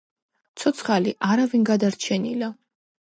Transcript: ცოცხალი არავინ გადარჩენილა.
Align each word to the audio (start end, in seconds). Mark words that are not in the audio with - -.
ცოცხალი 0.61 1.13
არავინ 1.29 1.67
გადარჩენილა. 1.73 2.53